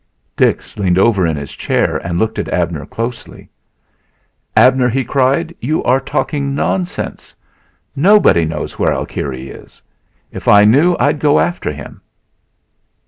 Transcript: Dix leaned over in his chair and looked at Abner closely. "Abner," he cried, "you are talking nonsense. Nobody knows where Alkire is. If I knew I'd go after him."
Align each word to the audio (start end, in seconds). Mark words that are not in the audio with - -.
Dix 0.35 0.79
leaned 0.79 0.97
over 0.97 1.27
in 1.27 1.35
his 1.37 1.51
chair 1.51 1.97
and 1.97 2.17
looked 2.17 2.39
at 2.39 2.49
Abner 2.49 2.87
closely. 2.87 3.49
"Abner," 4.57 4.89
he 4.89 5.03
cried, 5.05 5.53
"you 5.59 5.83
are 5.83 5.99
talking 5.99 6.55
nonsense. 6.55 7.35
Nobody 7.95 8.43
knows 8.43 8.79
where 8.79 8.89
Alkire 8.95 9.31
is. 9.31 9.79
If 10.31 10.47
I 10.47 10.65
knew 10.65 10.95
I'd 10.99 11.19
go 11.19 11.37
after 11.39 11.71
him." 11.71 12.01